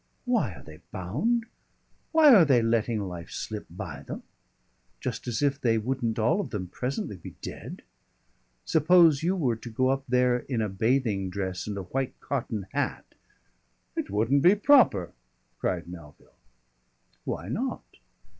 [0.25, 1.45] Why are they bound?
[2.11, 4.23] Why are they letting life slip by them?
[4.99, 7.83] Just as if they wouldn't all of them presently be dead!
[8.65, 12.65] Suppose you were to go up there in a bathing dress and a white cotton
[12.73, 13.13] hat"
[13.95, 15.11] "It wouldn't be proper!"
[15.59, 16.33] cried Melville.
[17.23, 17.83] "Why not?"